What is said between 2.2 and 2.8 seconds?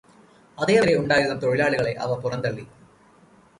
പുറന്തള്ളി.